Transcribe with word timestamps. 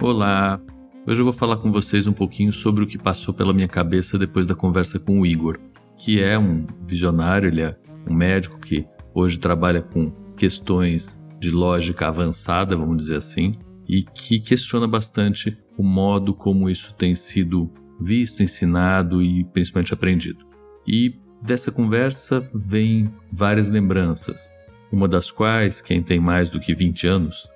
Olá! 0.00 0.60
Hoje 1.08 1.20
eu 1.20 1.24
vou 1.24 1.32
falar 1.32 1.56
com 1.56 1.72
vocês 1.72 2.06
um 2.06 2.12
pouquinho 2.12 2.52
sobre 2.52 2.84
o 2.84 2.86
que 2.86 2.96
passou 2.96 3.34
pela 3.34 3.52
minha 3.52 3.66
cabeça 3.66 4.16
depois 4.16 4.46
da 4.46 4.54
conversa 4.54 4.96
com 4.96 5.20
o 5.20 5.26
Igor, 5.26 5.58
que 5.96 6.22
é 6.22 6.38
um 6.38 6.64
visionário, 6.86 7.48
ele 7.48 7.62
é 7.62 7.76
um 8.08 8.14
médico 8.14 8.60
que 8.60 8.86
hoje 9.12 9.40
trabalha 9.40 9.82
com 9.82 10.12
questões 10.36 11.20
de 11.40 11.50
lógica 11.50 12.06
avançada, 12.06 12.76
vamos 12.76 12.96
dizer 12.96 13.16
assim, 13.16 13.54
e 13.88 14.04
que 14.04 14.38
questiona 14.38 14.86
bastante 14.86 15.58
o 15.76 15.82
modo 15.82 16.32
como 16.32 16.70
isso 16.70 16.94
tem 16.94 17.16
sido 17.16 17.68
visto, 18.00 18.40
ensinado 18.40 19.20
e 19.20 19.42
principalmente 19.46 19.92
aprendido. 19.92 20.46
E 20.86 21.16
dessa 21.42 21.72
conversa 21.72 22.48
vem 22.54 23.12
várias 23.32 23.68
lembranças, 23.68 24.48
uma 24.92 25.08
das 25.08 25.32
quais, 25.32 25.82
quem 25.82 26.04
tem 26.04 26.20
mais 26.20 26.50
do 26.50 26.60
que 26.60 26.72
20 26.72 27.04
anos, 27.08 27.48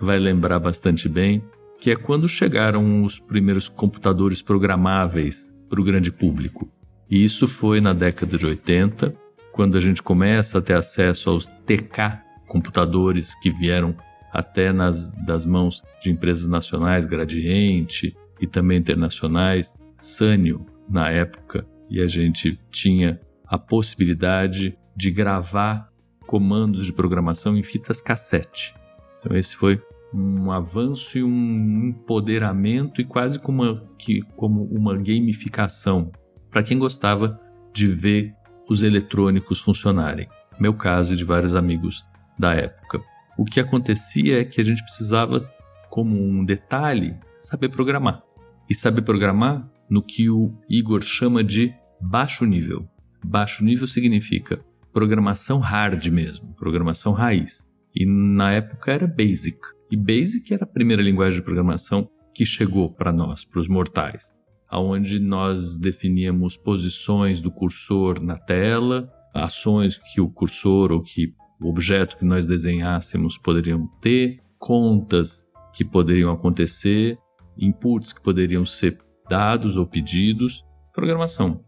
vai 0.00 0.20
lembrar 0.20 0.60
bastante 0.60 1.08
bem 1.08 1.42
que 1.80 1.90
é 1.90 1.96
quando 1.96 2.28
chegaram 2.28 3.04
os 3.04 3.18
primeiros 3.18 3.68
computadores 3.68 4.42
programáveis 4.42 5.52
para 5.68 5.80
o 5.80 5.84
grande 5.84 6.10
público. 6.10 6.70
E 7.10 7.22
isso 7.22 7.46
foi 7.46 7.80
na 7.80 7.92
década 7.92 8.36
de 8.36 8.44
80, 8.44 9.12
quando 9.52 9.76
a 9.76 9.80
gente 9.80 10.02
começa 10.02 10.58
a 10.58 10.62
ter 10.62 10.74
acesso 10.74 11.30
aos 11.30 11.46
TK 11.48 12.28
computadores 12.48 13.34
que 13.34 13.50
vieram 13.50 13.94
até 14.32 14.72
nas 14.72 15.14
das 15.24 15.46
mãos 15.46 15.82
de 16.02 16.10
empresas 16.10 16.48
nacionais, 16.48 17.06
Gradiente 17.06 18.16
e 18.40 18.46
também 18.46 18.78
internacionais, 18.78 19.78
Sanyo 19.98 20.64
na 20.88 21.10
época, 21.10 21.66
e 21.90 22.00
a 22.00 22.06
gente 22.06 22.58
tinha 22.70 23.20
a 23.46 23.58
possibilidade 23.58 24.76
de 24.96 25.10
gravar 25.10 25.88
comandos 26.26 26.86
de 26.86 26.92
programação 26.92 27.56
em 27.56 27.62
fitas 27.62 28.00
cassete. 28.00 28.74
Então 29.18 29.36
esse 29.36 29.56
foi 29.56 29.80
um 30.12 30.50
avanço 30.50 31.18
e 31.18 31.22
um 31.22 31.88
empoderamento 31.88 33.00
e 33.00 33.04
quase 33.04 33.38
como 33.38 33.62
uma, 33.62 33.84
que, 33.98 34.22
como 34.36 34.64
uma 34.64 34.96
gamificação 34.96 36.10
para 36.50 36.62
quem 36.62 36.78
gostava 36.78 37.38
de 37.72 37.86
ver 37.86 38.34
os 38.68 38.82
eletrônicos 38.82 39.60
funcionarem. 39.60 40.28
Meu 40.58 40.74
caso 40.74 41.12
e 41.12 41.16
de 41.16 41.24
vários 41.24 41.54
amigos 41.54 42.04
da 42.38 42.54
época. 42.54 43.00
O 43.36 43.44
que 43.44 43.60
acontecia 43.60 44.40
é 44.40 44.44
que 44.44 44.60
a 44.60 44.64
gente 44.64 44.82
precisava, 44.82 45.48
como 45.88 46.20
um 46.20 46.44
detalhe, 46.44 47.16
saber 47.38 47.68
programar. 47.68 48.22
E 48.68 48.74
saber 48.74 49.02
programar 49.02 49.68
no 49.88 50.02
que 50.02 50.28
o 50.28 50.52
Igor 50.68 51.02
chama 51.02 51.42
de 51.42 51.72
baixo 52.00 52.44
nível. 52.44 52.88
Baixo 53.24 53.64
nível 53.64 53.86
significa 53.86 54.60
programação 54.92 55.60
hard 55.60 56.06
mesmo, 56.06 56.54
programação 56.54 57.12
raiz. 57.12 57.68
E 57.94 58.04
na 58.04 58.52
época 58.52 58.92
era 58.92 59.06
basic. 59.06 59.58
E 59.90 59.96
Basic 59.96 60.52
era 60.52 60.64
a 60.64 60.66
primeira 60.66 61.02
linguagem 61.02 61.38
de 61.38 61.44
programação 61.44 62.08
que 62.34 62.44
chegou 62.44 62.90
para 62.92 63.12
nós, 63.12 63.44
para 63.44 63.58
os 63.58 63.68
mortais, 63.68 64.32
aonde 64.68 65.18
nós 65.18 65.78
definíamos 65.78 66.56
posições 66.56 67.40
do 67.40 67.50
cursor 67.50 68.22
na 68.22 68.36
tela, 68.36 69.10
ações 69.32 69.96
que 69.96 70.20
o 70.20 70.28
cursor 70.28 70.92
ou 70.92 71.00
que 71.00 71.32
o 71.60 71.68
objeto 71.68 72.16
que 72.16 72.24
nós 72.24 72.46
desenhássemos 72.46 73.38
poderiam 73.38 73.86
ter, 74.00 74.40
contas 74.58 75.46
que 75.72 75.84
poderiam 75.84 76.30
acontecer, 76.30 77.18
inputs 77.56 78.12
que 78.12 78.22
poderiam 78.22 78.64
ser 78.64 78.98
dados 79.28 79.76
ou 79.76 79.86
pedidos, 79.86 80.64
programação. 80.92 81.64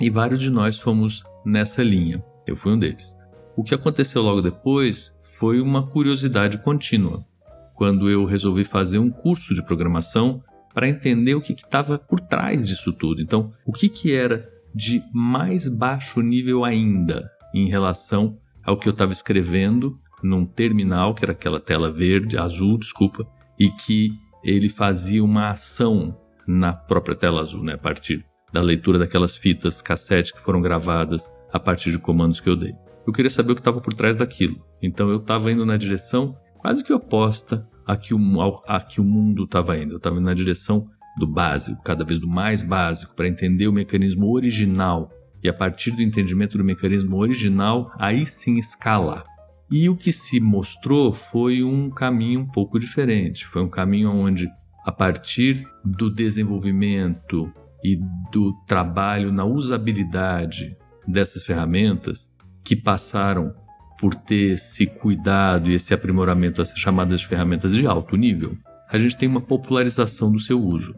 E 0.00 0.08
vários 0.08 0.40
de 0.40 0.50
nós 0.50 0.78
fomos 0.78 1.24
nessa 1.44 1.82
linha. 1.82 2.24
Eu 2.46 2.56
fui 2.56 2.72
um 2.72 2.78
deles. 2.78 3.16
O 3.56 3.62
que 3.62 3.74
aconteceu 3.74 4.22
logo 4.22 4.40
depois 4.40 5.14
foi 5.22 5.60
uma 5.60 5.86
curiosidade 5.86 6.58
contínua 6.58 7.24
quando 7.74 8.08
eu 8.08 8.24
resolvi 8.24 8.64
fazer 8.64 8.98
um 8.98 9.10
curso 9.10 9.54
de 9.54 9.62
programação 9.62 10.40
para 10.72 10.88
entender 10.88 11.34
o 11.34 11.40
que 11.40 11.52
estava 11.52 11.98
por 11.98 12.20
trás 12.20 12.66
disso 12.66 12.92
tudo. 12.92 13.20
Então, 13.20 13.48
o 13.66 13.72
que, 13.72 13.88
que 13.88 14.14
era 14.14 14.48
de 14.74 15.02
mais 15.12 15.68
baixo 15.68 16.20
nível 16.20 16.64
ainda 16.64 17.30
em 17.54 17.68
relação 17.68 18.36
ao 18.64 18.76
que 18.76 18.88
eu 18.88 18.92
estava 18.92 19.12
escrevendo 19.12 19.98
num 20.22 20.44
terminal, 20.46 21.14
que 21.14 21.24
era 21.24 21.32
aquela 21.32 21.60
tela 21.60 21.92
verde, 21.92 22.38
azul, 22.38 22.78
desculpa, 22.78 23.24
e 23.58 23.70
que 23.70 24.10
ele 24.42 24.68
fazia 24.68 25.22
uma 25.22 25.50
ação 25.50 26.18
na 26.46 26.72
própria 26.72 27.14
tela 27.14 27.40
azul, 27.40 27.62
né, 27.62 27.74
a 27.74 27.78
partir 27.78 28.24
da 28.52 28.60
leitura 28.60 28.98
daquelas 28.98 29.36
fitas 29.36 29.82
cassete 29.82 30.32
que 30.32 30.40
foram 30.40 30.60
gravadas 30.60 31.32
a 31.52 31.58
partir 31.58 31.90
de 31.90 31.98
comandos 31.98 32.40
que 32.40 32.48
eu 32.48 32.56
dei. 32.56 32.74
Eu 33.06 33.12
queria 33.12 33.30
saber 33.30 33.52
o 33.52 33.54
que 33.54 33.60
estava 33.60 33.80
por 33.80 33.92
trás 33.92 34.16
daquilo. 34.16 34.64
Então 34.82 35.10
eu 35.10 35.18
estava 35.18 35.52
indo 35.52 35.66
na 35.66 35.76
direção 35.76 36.36
quase 36.64 36.82
que 36.82 36.94
oposta 36.94 37.68
a 37.86 37.94
que 37.94 38.14
o, 38.14 38.62
a 38.66 38.80
que 38.80 38.98
o 38.98 39.04
mundo 39.04 39.44
estava 39.44 39.76
indo. 39.76 39.96
Estava 39.96 40.16
indo 40.16 40.24
na 40.24 40.32
direção 40.32 40.88
do 41.18 41.26
básico, 41.26 41.82
cada 41.82 42.06
vez 42.06 42.18
do 42.18 42.26
mais 42.26 42.62
básico, 42.62 43.14
para 43.14 43.28
entender 43.28 43.68
o 43.68 43.72
mecanismo 43.72 44.32
original 44.32 45.10
e 45.42 45.48
a 45.48 45.52
partir 45.52 45.90
do 45.90 46.00
entendimento 46.00 46.56
do 46.56 46.64
mecanismo 46.64 47.18
original, 47.18 47.92
aí 47.98 48.24
sim 48.24 48.56
escalar. 48.56 49.24
E 49.70 49.90
o 49.90 49.96
que 49.96 50.10
se 50.10 50.40
mostrou 50.40 51.12
foi 51.12 51.62
um 51.62 51.90
caminho 51.90 52.40
um 52.40 52.46
pouco 52.46 52.80
diferente. 52.80 53.46
Foi 53.46 53.62
um 53.62 53.68
caminho 53.68 54.10
onde, 54.10 54.48
a 54.86 54.90
partir 54.90 55.68
do 55.84 56.08
desenvolvimento 56.08 57.52
e 57.84 58.00
do 58.32 58.54
trabalho 58.66 59.30
na 59.30 59.44
usabilidade 59.44 60.74
dessas 61.06 61.44
ferramentas, 61.44 62.32
que 62.64 62.74
passaram 62.74 63.54
por 64.04 64.14
ter 64.14 64.52
esse 64.52 64.86
cuidado 64.86 65.70
e 65.70 65.74
esse 65.74 65.94
aprimoramento, 65.94 66.60
essas 66.60 66.78
chamadas 66.78 67.22
ferramentas 67.22 67.72
de 67.72 67.86
alto 67.86 68.16
nível, 68.16 68.54
a 68.86 68.98
gente 68.98 69.16
tem 69.16 69.26
uma 69.26 69.40
popularização 69.40 70.30
do 70.30 70.38
seu 70.38 70.62
uso. 70.62 70.94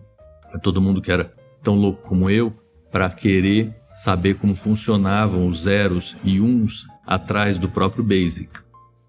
É 0.52 0.58
todo 0.58 0.82
mundo 0.82 1.00
que 1.00 1.12
era 1.12 1.30
tão 1.62 1.76
louco 1.76 2.02
como 2.02 2.28
eu 2.28 2.52
para 2.90 3.08
querer 3.08 3.72
saber 3.92 4.34
como 4.34 4.56
funcionavam 4.56 5.46
os 5.46 5.62
zeros 5.62 6.16
e 6.24 6.40
uns 6.40 6.88
atrás 7.06 7.58
do 7.58 7.68
próprio 7.68 8.02
Basic. 8.02 8.50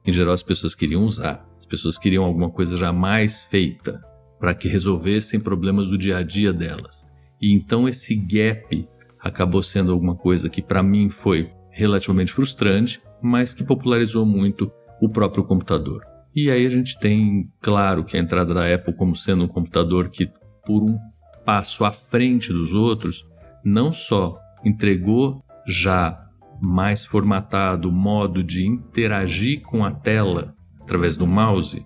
Em 0.06 0.12
geral, 0.12 0.36
as 0.36 0.44
pessoas 0.44 0.76
queriam 0.76 1.02
usar, 1.02 1.44
as 1.58 1.66
pessoas 1.66 1.98
queriam 1.98 2.24
alguma 2.24 2.52
coisa 2.52 2.78
já 2.78 2.94
mais 2.94 3.46
feita 3.46 4.00
para 4.40 4.54
que 4.54 4.68
resolvessem 4.68 5.40
problemas 5.40 5.88
do 5.88 5.98
dia 5.98 6.18
a 6.18 6.22
dia 6.22 6.54
delas. 6.54 7.08
E 7.42 7.52
então 7.52 7.90
esse 7.90 8.16
gap 8.16 8.88
acabou 9.20 9.64
sendo 9.64 9.92
alguma 9.92 10.14
coisa 10.16 10.50
que 10.50 10.62
para 10.62 10.84
mim 10.84 11.10
foi 11.10 11.50
relativamente 11.72 12.32
frustrante, 12.32 13.02
mas 13.22 13.54
que 13.54 13.64
popularizou 13.64 14.26
muito 14.26 14.72
o 15.02 15.10
próprio 15.10 15.44
computador. 15.44 16.04
E 16.36 16.52
aí 16.52 16.66
a 16.66 16.70
gente 16.70 17.00
tem, 17.00 17.52
claro, 17.60 18.04
que 18.04 18.16
a 18.16 18.20
entrada 18.20 18.54
da 18.54 18.74
Apple 18.74 18.94
como 18.94 19.16
sendo 19.16 19.46
um 19.46 19.48
computador 19.48 20.10
que, 20.10 20.30
por 20.66 20.84
um 20.84 20.98
passo 21.46 21.84
à 21.84 21.92
frente 21.92 22.52
dos 22.52 22.74
outros, 22.74 23.24
não 23.64 23.92
só 23.92 24.38
entregou 24.64 25.44
já 25.66 26.28
mais 26.62 27.06
formatado 27.06 27.90
o 27.90 27.92
modo 27.92 28.44
de 28.44 28.66
interagir 28.66 29.62
com 29.62 29.84
a 29.84 29.92
tela 29.92 30.56
através 30.82 31.16
do 31.16 31.28
mouse, 31.28 31.86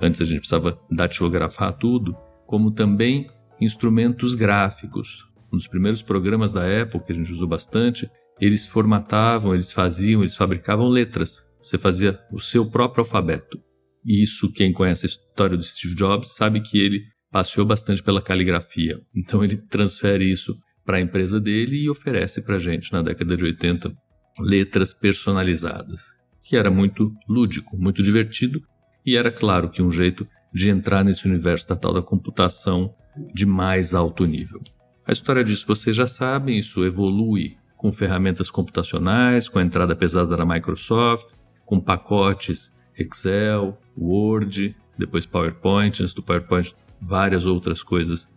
antes 0.00 0.20
a 0.20 0.24
gente 0.24 0.40
precisava 0.40 0.78
datilografar 0.90 1.72
tudo, 1.72 2.16
como 2.46 2.70
também 2.70 3.28
instrumentos 3.60 4.34
gráficos. 4.34 5.28
Um 5.52 5.56
dos 5.56 5.66
primeiros 5.66 6.02
programas 6.02 6.52
da 6.52 6.62
Apple 6.82 7.00
que 7.00 7.12
a 7.12 7.14
gente 7.14 7.32
usou 7.32 7.46
bastante, 7.46 8.10
eles 8.44 8.66
formatavam, 8.66 9.54
eles 9.54 9.70
faziam, 9.70 10.20
eles 10.20 10.34
fabricavam 10.34 10.88
letras. 10.88 11.44
Você 11.60 11.78
fazia 11.78 12.18
o 12.32 12.40
seu 12.40 12.68
próprio 12.68 13.02
alfabeto. 13.02 13.56
E 14.04 14.20
isso, 14.20 14.52
quem 14.52 14.72
conhece 14.72 15.06
a 15.06 15.10
história 15.10 15.56
do 15.56 15.62
Steve 15.62 15.94
Jobs, 15.94 16.34
sabe 16.34 16.60
que 16.60 16.76
ele 16.76 17.04
passeou 17.30 17.64
bastante 17.64 18.02
pela 18.02 18.20
caligrafia. 18.20 19.00
Então 19.14 19.44
ele 19.44 19.56
transfere 19.56 20.28
isso 20.28 20.56
para 20.84 20.96
a 20.96 21.00
empresa 21.00 21.40
dele 21.40 21.84
e 21.84 21.88
oferece 21.88 22.42
para 22.42 22.56
a 22.56 22.58
gente, 22.58 22.92
na 22.92 23.00
década 23.00 23.36
de 23.36 23.44
80, 23.44 23.94
letras 24.40 24.92
personalizadas, 24.92 26.02
que 26.42 26.56
era 26.56 26.68
muito 26.68 27.12
lúdico, 27.28 27.76
muito 27.78 28.02
divertido 28.02 28.60
e 29.06 29.16
era 29.16 29.30
claro 29.30 29.70
que 29.70 29.80
um 29.80 29.92
jeito 29.92 30.26
de 30.52 30.68
entrar 30.68 31.04
nesse 31.04 31.28
universo 31.28 31.68
da 31.68 31.76
tal 31.76 31.94
da 31.94 32.02
computação 32.02 32.92
de 33.32 33.46
mais 33.46 33.94
alto 33.94 34.24
nível. 34.24 34.60
A 35.06 35.12
história 35.12 35.44
disso 35.44 35.64
vocês 35.64 35.94
já 35.94 36.08
sabem, 36.08 36.58
isso 36.58 36.84
evolui 36.84 37.61
com 37.82 37.90
ferramentas 37.90 38.48
computacionais, 38.48 39.48
com 39.48 39.58
a 39.58 39.62
entrada 39.62 39.96
pesada 39.96 40.36
da 40.36 40.46
Microsoft, 40.46 41.34
com 41.66 41.80
pacotes 41.80 42.72
Excel, 42.96 43.76
Word, 43.98 44.76
depois 44.96 45.26
PowerPoint, 45.26 46.00
antes 46.00 46.14
do 46.14 46.22
PowerPoint 46.22 46.76
várias 47.00 47.44
outras 47.44 47.82
coisas 47.82 48.30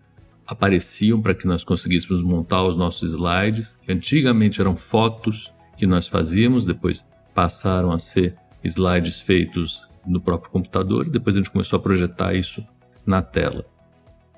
apareciam 0.47 1.21
para 1.21 1.35
que 1.35 1.45
nós 1.45 1.63
conseguíssemos 1.63 2.23
montar 2.23 2.63
os 2.63 2.75
nossos 2.75 3.11
slides, 3.11 3.77
que 3.83 3.91
antigamente 3.91 4.59
eram 4.59 4.75
fotos 4.75 5.53
que 5.77 5.85
nós 5.85 6.07
fazíamos, 6.07 6.65
depois 6.65 7.05
passaram 7.33 7.91
a 7.91 7.99
ser 7.99 8.35
slides 8.63 9.21
feitos 9.21 9.87
no 10.05 10.19
próprio 10.19 10.51
computador, 10.51 11.05
e 11.05 11.11
depois 11.11 11.35
a 11.35 11.39
gente 11.39 11.51
começou 11.51 11.77
a 11.77 11.81
projetar 11.81 12.33
isso 12.33 12.65
na 13.05 13.21
tela. 13.21 13.63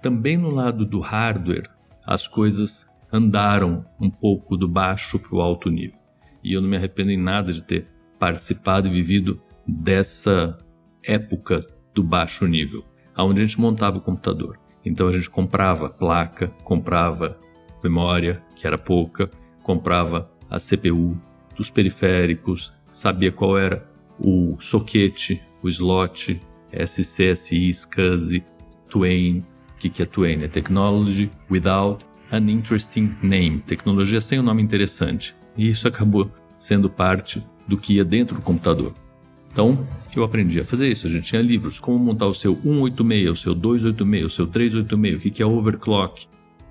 Também 0.01 0.37
no 0.37 0.49
lado 0.49 0.85
do 0.85 0.99
hardware, 0.99 1.69
as 2.05 2.27
coisas 2.27 2.86
andaram 3.11 3.85
um 3.99 4.09
pouco 4.09 4.57
do 4.57 4.67
baixo 4.67 5.19
para 5.19 5.35
o 5.35 5.41
alto 5.41 5.69
nível. 5.69 5.99
E 6.43 6.53
eu 6.53 6.61
não 6.61 6.69
me 6.69 6.77
arrependo 6.77 7.11
em 7.11 7.17
nada 7.17 7.51
de 7.51 7.63
ter 7.63 7.87
participado 8.19 8.87
e 8.87 8.91
vivido 8.91 9.41
dessa 9.67 10.57
época 11.03 11.61
do 11.93 12.03
baixo 12.03 12.45
nível, 12.45 12.83
onde 13.17 13.41
a 13.41 13.45
gente 13.45 13.59
montava 13.59 13.97
o 13.97 14.01
computador. 14.01 14.59
Então 14.83 15.07
a 15.07 15.11
gente 15.11 15.29
comprava 15.29 15.89
placa, 15.89 16.47
comprava 16.63 17.37
memória, 17.83 18.41
que 18.55 18.65
era 18.65 18.77
pouca, 18.77 19.29
comprava 19.63 20.31
a 20.49 20.59
CPU, 20.59 21.19
dos 21.55 21.69
periféricos, 21.69 22.73
sabia 22.89 23.31
qual 23.31 23.57
era 23.57 23.85
o 24.19 24.57
soquete, 24.59 25.41
o 25.61 25.67
slot, 25.67 26.41
SCSI, 26.71 27.69
SCSI, 27.69 28.45
Twain. 28.89 29.39
O 29.39 29.79
que, 29.79 29.89
que 29.89 30.03
é 30.03 30.05
Twain? 30.05 30.43
É 30.43 30.47
Technology 30.47 31.29
Without 31.49 32.05
an 32.31 32.49
Interesting 32.49 33.15
Name. 33.21 33.59
Tecnologia 33.59 34.21
sem 34.21 34.39
um 34.39 34.43
nome 34.43 34.61
interessante. 34.61 35.35
E 35.57 35.67
isso 35.67 35.87
acabou 35.87 36.31
sendo 36.57 36.89
parte 36.89 37.43
do 37.67 37.77
que 37.77 37.95
ia 37.95 38.05
dentro 38.05 38.35
do 38.35 38.41
computador. 38.41 38.93
Então, 39.51 39.87
eu 40.15 40.23
aprendi 40.23 40.59
a 40.59 40.65
fazer 40.65 40.87
isso. 40.89 41.07
A 41.07 41.09
gente 41.09 41.25
tinha 41.27 41.41
livros, 41.41 41.79
como 41.79 41.97
montar 41.97 42.27
o 42.27 42.33
seu 42.33 42.55
186, 42.55 43.31
o 43.31 43.35
seu 43.35 43.55
286, 43.55 44.25
o 44.25 44.29
seu 44.29 44.47
386, 44.47 45.15
o 45.25 45.35
que 45.35 45.41
é 45.41 45.45
overclock. 45.45 46.27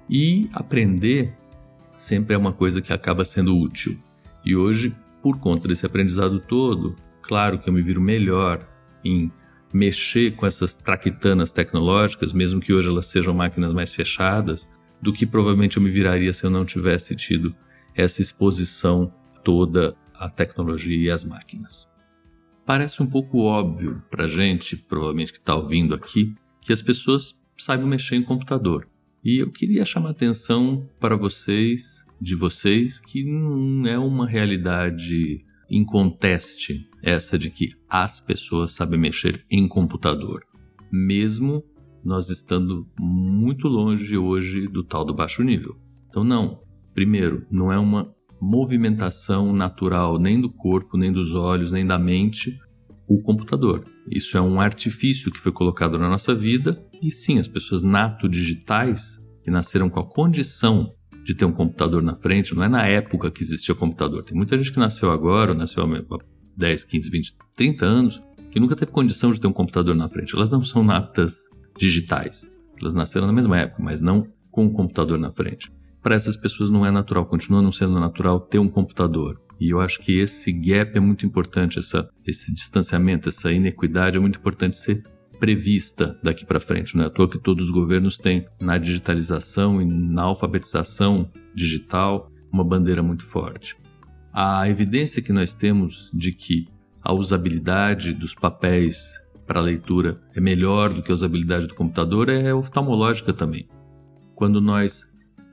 E 0.08 0.49
aprender 0.53 1.35
sempre 1.97 2.35
é 2.35 2.38
uma 2.38 2.53
coisa 2.53 2.81
que 2.81 2.93
acaba 2.93 3.25
sendo 3.25 3.58
útil. 3.58 3.99
E 4.44 4.55
hoje, 4.55 4.94
por 5.20 5.38
conta 5.38 5.67
desse 5.67 5.85
aprendizado 5.85 6.38
todo, 6.38 6.94
claro 7.23 7.58
que 7.58 7.69
eu 7.69 7.73
me 7.73 7.82
viro 7.82 8.00
melhor 8.00 8.64
em 9.05 9.32
mexer 9.73 10.37
com 10.37 10.47
essas 10.47 10.75
traquitanas 10.75 11.50
tecnológicas, 11.53 12.32
mesmo 12.32 12.61
que 12.61 12.73
hoje 12.73 12.88
elas 12.88 13.06
sejam 13.06 13.35
máquinas 13.35 13.73
mais 13.73 13.93
fechadas, 13.93 14.70
do 15.00 15.12
que 15.12 15.26
provavelmente 15.26 15.76
eu 15.76 15.82
me 15.82 15.90
viraria 15.90 16.32
se 16.32 16.44
eu 16.44 16.50
não 16.50 16.64
tivesse 16.64 17.14
tido 17.14 17.54
essa 17.94 18.20
exposição 18.20 19.12
toda 19.44 19.94
à 20.14 20.28
tecnologia 20.28 20.96
e 20.96 21.10
às 21.10 21.25
máquinas. 21.25 21.88
Parece 22.64 23.02
um 23.02 23.06
pouco 23.06 23.38
óbvio 23.38 24.02
para 24.10 24.26
gente, 24.26 24.76
provavelmente 24.76 25.32
que 25.32 25.38
está 25.38 25.54
ouvindo 25.54 25.94
aqui, 25.94 26.34
que 26.60 26.72
as 26.72 26.82
pessoas 26.82 27.38
saibam 27.56 27.87
mexer 27.87 28.16
em 28.16 28.22
computador. 28.22 28.88
E 29.25 29.38
eu 29.38 29.50
queria 29.50 29.84
chamar 29.84 30.10
atenção 30.10 30.88
para 30.98 31.16
vocês, 31.16 32.04
de 32.20 32.34
vocês, 32.34 33.00
que 33.00 33.25
não 33.25 33.87
é 33.87 33.98
uma 33.98 34.26
realidade 34.26 35.38
inconteste 35.70 36.88
essa 37.02 37.38
de 37.38 37.50
que 37.50 37.75
as 37.88 38.20
pessoas 38.20 38.72
sabem 38.72 38.98
mexer 38.98 39.44
em 39.50 39.66
computador, 39.66 40.44
mesmo 40.90 41.64
nós 42.06 42.31
estando 42.31 42.87
muito 42.99 43.67
longe 43.67 44.17
hoje 44.17 44.69
do 44.69 44.85
tal 44.85 45.05
do 45.05 45.12
baixo 45.12 45.43
nível. 45.43 45.76
Então, 46.08 46.23
não. 46.23 46.61
Primeiro, 46.94 47.44
não 47.50 47.73
é 47.73 47.79
uma 47.79 48.14
movimentação 48.41 49.53
natural 49.53 50.19
nem 50.19 50.41
do 50.41 50.49
corpo, 50.49 50.97
nem 50.97 51.12
dos 51.12 51.35
olhos, 51.35 51.73
nem 51.73 51.85
da 51.85 51.99
mente, 51.99 52.58
o 53.08 53.20
computador. 53.20 53.85
Isso 54.08 54.38
é 54.38 54.41
um 54.41 54.61
artifício 54.61 55.32
que 55.32 55.38
foi 55.38 55.50
colocado 55.50 55.99
na 55.99 56.08
nossa 56.08 56.35
vida 56.35 56.81
e 57.03 57.11
sim, 57.11 57.38
as 57.38 57.49
pessoas 57.49 57.82
nato 57.82 58.29
digitais 58.29 59.20
que 59.43 59.50
nasceram 59.50 59.91
com 59.91 60.00
a 60.00 60.08
condição 60.08 60.93
de 61.25 61.35
ter 61.35 61.44
um 61.44 61.53
computador 61.53 62.03
na 62.03 62.14
frente, 62.14 62.55
não 62.55 62.62
é 62.62 62.69
na 62.69 62.87
época 62.87 63.32
que 63.32 63.43
existia 63.43 63.75
computador. 63.75 64.25
Tem 64.25 64.37
muita 64.37 64.56
gente 64.56 64.73
que 64.73 64.79
nasceu 64.79 65.11
agora, 65.11 65.55
nasceu 65.55 65.82
há 65.82 66.19
10, 66.56 66.85
15, 66.85 67.11
20, 67.11 67.35
30 67.55 67.85
anos, 67.85 68.23
que 68.50 68.61
nunca 68.61 68.76
teve 68.76 68.93
condição 68.93 69.32
de 69.32 69.41
ter 69.41 69.49
um 69.49 69.53
computador 69.53 69.94
na 69.94 70.08
frente. 70.08 70.35
Elas 70.37 70.53
não 70.53 70.62
são 70.62 70.85
natas 70.85 71.49
digitais. 71.78 72.49
Elas 72.81 72.94
nasceram 72.94 73.26
na 73.26 73.32
mesma 73.32 73.58
época, 73.58 73.82
mas 73.82 74.02
não 74.02 74.26
com 74.50 74.64
um 74.64 74.73
computador 74.73 75.19
na 75.19 75.31
frente 75.31 75.70
para 76.06 76.14
essas 76.14 76.37
pessoas 76.37 76.70
não 76.70 76.87
é 76.87 76.90
natural, 76.93 77.26
continua 77.26 77.61
não 77.61 77.73
sendo 77.73 77.99
natural 77.99 78.38
ter 78.38 78.61
um 78.61 78.69
computador. 78.69 79.43
E 79.58 79.70
eu 79.70 79.81
acho 79.81 79.99
que 79.99 80.17
esse 80.17 80.52
gap 80.52 80.96
é 80.96 81.00
muito 81.00 81.26
importante, 81.26 81.81
essa, 81.81 82.08
esse 82.25 82.55
distanciamento, 82.55 83.28
essa 83.28 83.50
inequidade 83.50 84.17
é 84.17 84.20
muito 84.20 84.38
importante 84.38 84.76
ser 84.76 85.02
prevista 85.40 86.17
daqui 86.23 86.46
para 86.46 86.61
frente. 86.61 86.96
Não 86.96 87.02
é 87.02 87.08
à 87.08 87.11
toa 87.11 87.28
que 87.28 87.40
todos 87.40 87.64
os 87.64 87.73
governos 87.73 88.17
têm 88.19 88.46
na 88.60 88.79
digitalização 88.79 89.82
e 89.82 89.84
na 89.84 90.22
alfabetização 90.22 91.29
digital 91.53 92.31
uma 92.53 92.62
bandeira 92.62 93.03
muito 93.03 93.24
forte. 93.24 93.77
A 94.32 94.69
evidência 94.69 95.20
que 95.20 95.32
nós 95.32 95.56
temos 95.56 96.08
de 96.15 96.31
que 96.31 96.69
a 97.03 97.12
usabilidade 97.12 98.12
dos 98.12 98.32
papéis 98.32 99.20
para 99.46 99.60
leitura 99.60 100.20
é 100.34 100.41
melhor 100.41 100.93
do 100.93 101.03
que 101.03 101.10
a 101.10 101.15
usabilidade 101.15 101.67
do 101.67 101.74
computador 101.74 102.29
é 102.29 102.53
oftalmológica 102.53 103.32
também. 103.32 103.69
Quando 104.34 104.60
nós 104.60 105.05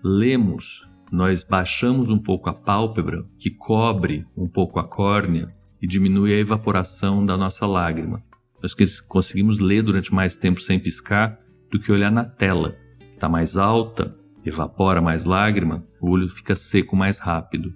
lemos, 0.04 0.90
nós 1.12 1.44
baixamos 1.44 2.10
um 2.10 2.18
pouco 2.18 2.50
a 2.50 2.54
pálpebra, 2.54 3.24
que 3.38 3.50
cobre 3.50 4.26
um 4.36 4.48
pouco 4.48 4.80
a 4.80 4.84
córnea 4.84 5.54
e 5.82 5.88
diminui 5.88 6.34
a 6.34 6.40
evaporação 6.40 7.26
da 7.26 7.38
nossa 7.38 7.68
lágrima. 7.68 8.24
Nós 8.62 8.74
conseguimos 9.02 9.60
ler 9.60 9.84
durante 9.84 10.14
mais 10.14 10.36
tempo 10.36 10.62
sem 10.62 10.80
piscar 10.80 11.40
do 11.72 11.80
que 11.80 11.92
olhar 11.92 12.12
na 12.12 12.26
tela, 12.26 12.76
está 13.12 13.30
mais 13.30 13.58
alta, 13.58 14.18
evapora 14.46 15.02
mais 15.02 15.26
lágrima, 15.26 15.86
o 16.02 16.10
olho 16.10 16.28
fica 16.28 16.56
seco 16.56 16.96
mais 16.96 17.20
rápido. 17.20 17.74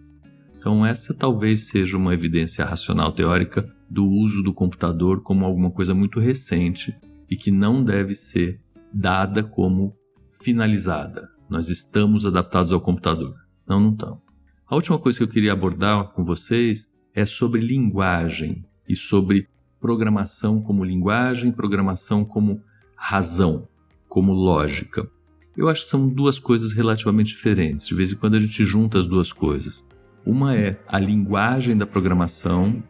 Então, 0.57 0.85
essa 0.85 1.13
talvez 1.13 1.67
seja 1.67 1.97
uma 1.97 2.13
evidência 2.13 2.65
racional 2.65 3.11
teórica 3.11 3.73
do 3.89 4.05
uso 4.05 4.43
do 4.43 4.53
computador 4.53 5.21
como 5.21 5.45
alguma 5.45 5.71
coisa 5.71 5.93
muito 5.93 6.19
recente 6.19 6.95
e 7.29 7.35
que 7.35 7.51
não 7.51 7.83
deve 7.83 8.13
ser 8.13 8.59
dada 8.93 9.43
como 9.43 9.95
finalizada. 10.31 11.29
Nós 11.49 11.69
estamos 11.69 12.25
adaptados 12.25 12.71
ao 12.71 12.81
computador. 12.81 13.35
Não, 13.65 13.79
não 13.79 13.91
estamos. 13.91 14.19
A 14.67 14.75
última 14.75 14.99
coisa 14.99 15.17
que 15.17 15.23
eu 15.23 15.29
queria 15.29 15.53
abordar 15.53 16.09
com 16.09 16.23
vocês 16.23 16.89
é 17.13 17.25
sobre 17.25 17.61
linguagem 17.61 18.65
e 18.87 18.95
sobre 18.95 19.47
programação 19.79 20.61
como 20.61 20.83
linguagem, 20.83 21.51
programação 21.51 22.25
como 22.25 22.61
razão, 22.95 23.67
como 24.09 24.33
lógica. 24.33 25.09
Eu 25.55 25.69
acho 25.69 25.81
que 25.81 25.89
são 25.89 26.07
duas 26.07 26.37
coisas 26.37 26.73
relativamente 26.73 27.29
diferentes. 27.29 27.87
De 27.87 27.95
vez 27.95 28.11
em 28.11 28.15
quando 28.15 28.35
a 28.35 28.39
gente 28.39 28.63
junta 28.65 28.99
as 28.99 29.07
duas 29.07 29.31
coisas. 29.31 29.83
Uma 30.25 30.55
é 30.55 30.79
a 30.87 30.99
linguagem 30.99 31.77
da 31.77 31.87
programação, 31.87 32.83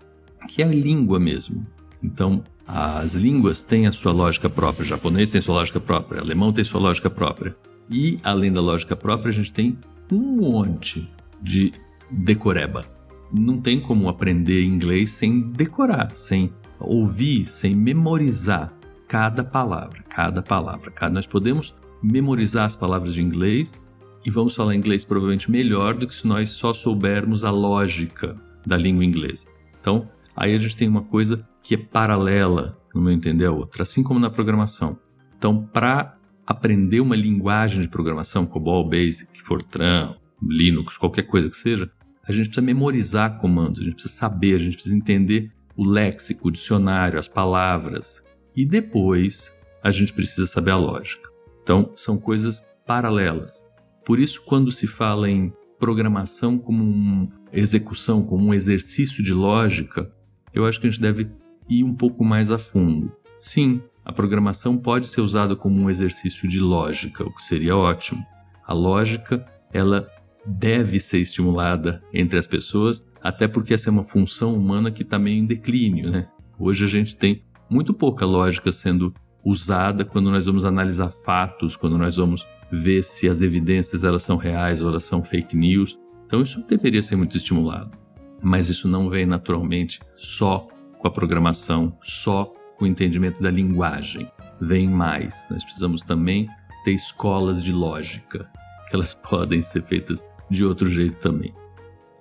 que 0.48 0.62
é 0.62 0.66
a 0.66 0.72
língua 0.72 1.20
mesmo. 1.20 1.66
Então, 2.02 2.44
as 2.66 3.14
línguas 3.14 3.62
têm 3.62 3.88
a 3.88 3.92
sua 3.92 4.12
lógica 4.12 4.50
própria. 4.50 4.84
O 4.84 4.88
japonês 4.88 5.30
tem 5.30 5.42
sua 5.42 5.56
lógica 5.56 5.80
própria, 5.80 6.20
o 6.20 6.24
alemão 6.24 6.52
tem 6.52 6.64
sua 6.64 6.82
lógica 6.82 7.10
própria. 7.10 7.56
E, 7.90 8.18
além 8.24 8.52
da 8.52 8.62
lógica 8.62 8.96
própria, 8.96 9.30
a 9.30 9.34
gente 9.34 9.54
tem 9.54 9.78
um 10.12 10.38
monte 10.38 11.10
de 11.42 11.72
decoreba. 12.10 12.86
Não 13.32 13.60
tem 13.60 13.80
como 13.80 14.10
aprender 14.10 14.64
inglês 14.64 15.12
sem 15.12 15.42
decorar, 15.42 16.16
sem 16.16 16.52
ouvir 16.80 17.48
sem 17.48 17.76
memorizar 17.76 18.74
cada 19.08 19.44
palavra, 19.44 20.04
cada 20.10 20.42
palavra. 20.42 20.92
Cada 20.92 21.14
nós 21.14 21.26
podemos 21.26 21.76
memorizar 22.02 22.66
as 22.66 22.76
palavras 22.76 23.14
de 23.14 23.22
inglês 23.22 23.84
e 24.26 24.30
vamos 24.30 24.56
falar 24.56 24.76
inglês 24.76 25.06
provavelmente 25.06 25.50
melhor 25.50 25.94
do 25.94 26.08
que 26.08 26.14
se 26.14 26.28
nós 26.28 26.50
só 26.50 26.74
soubermos 26.74 27.44
a 27.44 27.52
lógica 27.52 28.36
da 28.66 28.76
língua 28.76 29.06
inglesa. 29.06 29.48
Então, 29.80 30.10
aí 30.38 30.54
a 30.54 30.58
gente 30.58 30.78
tem 30.78 30.88
uma 30.88 31.02
coisa 31.02 31.46
que 31.64 31.74
é 31.74 31.78
paralela, 31.78 32.80
no 32.94 33.02
meu 33.02 33.12
entender, 33.12 33.46
a 33.46 33.52
outra, 33.52 33.84
assim 33.84 34.04
como 34.04 34.20
na 34.20 34.30
programação. 34.30 34.98
Então, 35.36 35.66
para 35.66 36.16
aprender 36.46 37.02
uma 37.02 37.16
linguagem 37.16 37.82
de 37.82 37.90
programação, 37.90 38.46
COBOL, 38.46 38.88
BASIC, 38.88 39.42
Fortran, 39.42 40.16
Linux, 40.42 40.96
qualquer 40.96 41.24
coisa 41.24 41.50
que 41.50 41.58
seja, 41.58 41.90
a 42.26 42.32
gente 42.32 42.46
precisa 42.46 42.66
memorizar 42.66 43.38
comandos, 43.40 43.82
a 43.82 43.84
gente 43.84 43.96
precisa 43.96 44.14
saber, 44.14 44.56
a 44.56 44.60
gente 44.60 44.76
precisa 44.76 44.96
entender 44.96 45.52
o 45.76 45.84
léxico, 45.86 46.48
o 46.48 46.52
dicionário, 46.52 47.20
as 47.20 47.28
palavras. 47.28 48.22
E 48.56 48.66
depois 48.66 49.52
a 49.84 49.92
gente 49.92 50.14
precisa 50.14 50.46
saber 50.46 50.72
a 50.72 50.78
lógica. 50.78 51.30
Então, 51.64 51.92
são 51.96 52.18
coisas 52.18 52.64
paralelas. 52.86 53.66
Por 54.06 54.20
isso, 54.20 54.42
quando 54.46 54.72
se 54.72 54.88
fala 54.88 55.30
em 55.30 55.52
programação 55.80 56.58
como 56.58 56.84
uma 56.84 57.30
execução, 57.52 58.24
como 58.24 58.48
um 58.48 58.54
exercício 58.54 59.24
de 59.24 59.34
lógica, 59.34 60.12
eu 60.58 60.66
acho 60.66 60.82
que 60.82 60.88
a 60.88 60.90
gente 60.90 61.02
deve 61.02 61.30
ir 61.70 61.84
um 61.84 61.94
pouco 61.94 62.24
mais 62.24 62.52
a 62.52 62.58
fundo. 62.58 63.12
Sim, 63.38 63.82
a 64.04 64.12
programação 64.12 64.78
pode 64.78 65.08
ser 65.08 65.22
usada 65.22 65.56
como 65.56 65.82
um 65.82 65.90
exercício 65.90 66.48
de 66.48 66.60
lógica, 66.60 67.24
o 67.24 67.34
que 67.34 67.44
seria 67.44 67.76
ótimo. 67.76 68.24
A 68.66 68.74
lógica, 68.74 69.46
ela 69.72 70.10
deve 70.46 71.00
ser 71.00 71.20
estimulada 71.20 72.02
entre 72.14 72.40
as 72.40 72.48
pessoas, 72.48 73.06
até 73.22 73.48
porque 73.48 73.74
essa 73.74 73.90
é 73.90 73.92
uma 73.92 74.04
função 74.04 74.56
humana 74.56 74.90
que 74.90 75.04
está 75.04 75.20
meio 75.20 75.38
em 75.38 75.46
declínio, 75.46 76.10
né? 76.10 76.28
Hoje 76.58 76.86
a 76.86 76.88
gente 76.88 77.16
tem 77.16 77.44
muito 77.70 77.94
pouca 77.94 78.26
lógica 78.26 78.72
sendo 78.72 79.14
usada 79.44 80.04
quando 80.04 80.32
nós 80.32 80.46
vamos 80.46 80.66
analisar 80.66 81.10
fatos, 81.10 81.76
quando 81.76 81.98
nós 81.98 82.16
vamos 82.16 82.48
ver 82.72 83.04
se 83.04 83.30
as 83.30 83.42
evidências 83.42 84.04
elas 84.04 84.24
são 84.24 84.38
reais 84.38 84.82
ou 84.82 84.90
elas 84.90 85.04
são 85.04 85.24
fake 85.24 85.56
news. 85.56 86.00
Então 86.26 86.42
isso 86.42 86.66
deveria 86.68 87.04
ser 87.04 87.16
muito 87.16 87.38
estimulado. 87.38 88.07
Mas 88.42 88.70
isso 88.70 88.88
não 88.88 89.10
vem 89.10 89.26
naturalmente 89.26 90.00
só 90.16 90.68
com 90.98 91.08
a 91.08 91.12
programação, 91.12 91.98
só 92.02 92.52
com 92.78 92.86
o 92.86 92.88
entendimento 92.88 93.42
da 93.42 93.50
linguagem. 93.50 94.30
Vem 94.60 94.88
mais. 94.88 95.48
Nós 95.50 95.64
precisamos 95.64 96.02
também 96.02 96.48
ter 96.84 96.92
escolas 96.92 97.64
de 97.64 97.72
lógica, 97.72 98.50
que 98.90 98.96
elas 98.96 99.14
podem 99.30 99.62
ser 99.62 99.82
feitas 99.82 100.24
de 100.50 100.64
outro 100.64 100.90
jeito 100.90 101.18
também. 101.18 101.54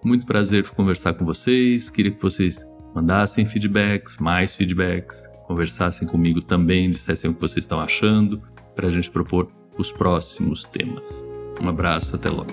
Muito 0.04 0.26
prazer 0.26 0.68
conversar 0.70 1.14
com 1.14 1.25
vocês. 1.25 1.90
Queria 1.90 2.12
que 2.12 2.23
vocês 2.23 2.66
mandassem 2.94 3.44
feedbacks, 3.44 4.18
mais 4.18 4.54
feedbacks, 4.54 5.28
conversassem 5.46 6.06
comigo 6.06 6.40
também, 6.40 6.90
dissessem 6.90 7.30
o 7.30 7.35
que 7.35 7.40
vocês 7.40 7.64
estão 7.64 7.80
achando, 7.80 8.42
para 8.75 8.88
a 8.88 8.90
gente 8.90 9.11
propor 9.11 9.49
os 9.78 9.92
próximos 9.92 10.64
temas. 10.64 11.25
Um 11.61 11.68
abraço, 11.68 12.16
até 12.16 12.28
logo. 12.28 12.52